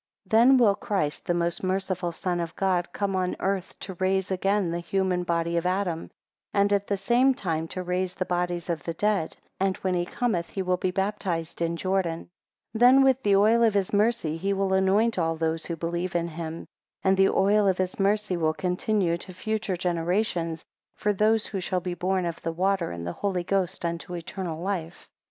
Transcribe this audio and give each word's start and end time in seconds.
6 0.23 0.31
Then 0.31 0.57
will 0.57 0.73
Christ, 0.73 1.27
the 1.27 1.35
most 1.35 1.61
merciful 1.61 2.11
Son 2.11 2.39
of 2.39 2.55
God, 2.55 2.91
come 2.91 3.15
on 3.15 3.35
earth 3.39 3.77
to 3.81 3.93
raise 3.99 4.31
again 4.31 4.71
the 4.71 4.79
human 4.79 5.21
body 5.21 5.57
of 5.57 5.67
Adam, 5.67 6.09
and 6.55 6.73
at 6.73 6.87
the 6.87 6.97
same 6.97 7.35
time 7.35 7.67
to 7.67 7.83
raise 7.83 8.15
the 8.15 8.25
bodies 8.25 8.67
of 8.67 8.81
the 8.81 8.95
dead, 8.95 9.37
and 9.59 9.77
when 9.77 9.93
he 9.93 10.03
cometh 10.07 10.49
he 10.49 10.63
will 10.63 10.77
be 10.77 10.89
baptized 10.89 11.61
in 11.61 11.77
Jordan; 11.77 12.31
7 12.73 12.79
Then 12.95 13.03
with 13.03 13.21
the 13.21 13.35
oil 13.35 13.61
of 13.61 13.75
his 13.75 13.93
mercy 13.93 14.37
he 14.37 14.53
will 14.53 14.73
anoint 14.73 15.19
all 15.19 15.35
those 15.35 15.67
who 15.67 15.75
believe 15.75 16.15
in 16.15 16.29
him; 16.29 16.65
and 17.03 17.15
the 17.15 17.29
oil 17.29 17.67
of 17.67 17.77
his 17.77 17.99
mercy 17.99 18.35
will 18.35 18.55
continue 18.55 19.17
to 19.19 19.35
future 19.35 19.77
generations, 19.77 20.65
for 20.95 21.13
those 21.13 21.45
who 21.45 21.59
shall 21.59 21.79
be 21.79 21.93
born 21.93 22.25
of 22.25 22.41
the 22.41 22.51
water 22.51 22.89
and 22.91 23.05
the 23.05 23.13
Holy 23.13 23.43
Ghost 23.43 23.85
unto 23.85 24.15
eternal 24.15 24.59
life. 24.63 25.07